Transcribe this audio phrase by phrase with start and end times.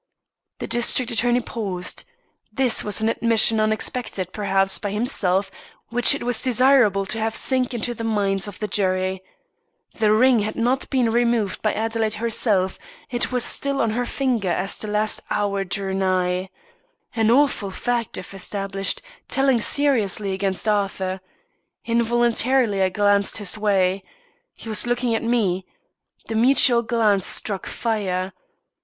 [0.57, 2.05] The district attorney paused.
[2.51, 5.51] This was an admission unexpected, perhaps, by himself,
[5.89, 9.21] which it was desirable to have sink into the minds of the jury.
[9.99, 12.79] The ring had not been removed by Adelaide herself;
[13.11, 16.49] it was still on her finger as the last hour drew nigh.
[17.15, 21.21] An awful fact, if established telling seriously against Arthur.
[21.85, 24.03] Involuntarily I glanced his way.
[24.55, 25.67] He was looking at me.
[26.27, 28.33] The mutual glance struck fire.